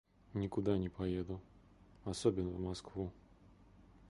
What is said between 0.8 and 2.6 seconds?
поеду, особенно в